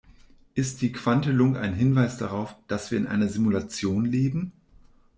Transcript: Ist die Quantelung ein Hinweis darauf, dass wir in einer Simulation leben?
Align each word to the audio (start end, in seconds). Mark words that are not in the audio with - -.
Ist 0.55 0.81
die 0.81 0.91
Quantelung 0.91 1.55
ein 1.57 1.75
Hinweis 1.75 2.17
darauf, 2.17 2.55
dass 2.67 2.89
wir 2.89 2.97
in 2.97 3.05
einer 3.05 3.27
Simulation 3.27 4.03
leben? 4.03 4.51